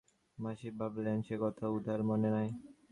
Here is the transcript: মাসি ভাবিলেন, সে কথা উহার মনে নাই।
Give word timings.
মাসি 0.37 0.67
ভাবিলেন, 0.79 1.17
সে 1.27 1.35
কথা 1.41 1.65
উহার 1.67 2.01
মনে 2.09 2.29
নাই। 2.31 2.49